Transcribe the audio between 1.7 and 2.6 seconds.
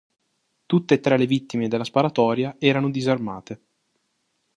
sparatoria